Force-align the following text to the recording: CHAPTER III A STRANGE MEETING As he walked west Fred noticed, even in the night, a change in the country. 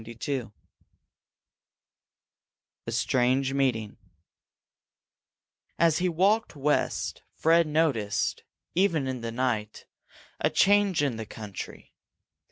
CHAPTER 0.03 0.31
III 0.31 0.51
A 2.87 2.91
STRANGE 2.91 3.53
MEETING 3.53 3.97
As 5.77 5.99
he 5.99 6.09
walked 6.09 6.55
west 6.55 7.21
Fred 7.35 7.67
noticed, 7.67 8.41
even 8.73 9.05
in 9.05 9.21
the 9.21 9.31
night, 9.31 9.85
a 10.39 10.49
change 10.49 11.03
in 11.03 11.17
the 11.17 11.27
country. 11.27 11.93